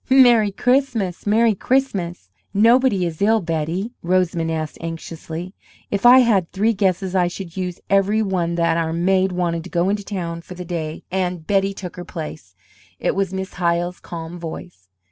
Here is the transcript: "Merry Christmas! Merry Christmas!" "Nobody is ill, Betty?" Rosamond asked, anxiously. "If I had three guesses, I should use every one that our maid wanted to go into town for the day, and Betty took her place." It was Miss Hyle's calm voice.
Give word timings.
"Merry 0.09 0.49
Christmas! 0.49 1.27
Merry 1.27 1.53
Christmas!" 1.53 2.31
"Nobody 2.55 3.05
is 3.05 3.21
ill, 3.21 3.39
Betty?" 3.39 3.93
Rosamond 4.01 4.49
asked, 4.49 4.79
anxiously. 4.81 5.53
"If 5.91 6.07
I 6.07 6.21
had 6.21 6.49
three 6.51 6.73
guesses, 6.73 7.13
I 7.13 7.27
should 7.27 7.55
use 7.55 7.79
every 7.87 8.23
one 8.23 8.55
that 8.55 8.77
our 8.77 8.93
maid 8.93 9.31
wanted 9.31 9.63
to 9.65 9.69
go 9.69 9.89
into 9.89 10.03
town 10.03 10.41
for 10.41 10.55
the 10.55 10.65
day, 10.65 11.03
and 11.11 11.45
Betty 11.45 11.75
took 11.75 11.97
her 11.97 12.03
place." 12.03 12.55
It 12.99 13.13
was 13.13 13.31
Miss 13.31 13.53
Hyle's 13.53 13.99
calm 13.99 14.39
voice. 14.39 14.87